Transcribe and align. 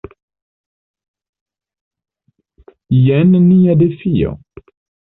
Jen 3.05 3.33
nia 3.47 3.81
defio. 3.85 4.37